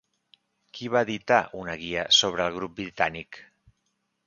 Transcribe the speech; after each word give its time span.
Qui 0.77 0.89
va 0.93 1.03
editar 1.07 1.37
una 1.59 1.77
guia 1.83 2.07
sobre 2.21 2.49
el 2.51 2.59
grup 2.59 2.77
britànic? 2.83 3.43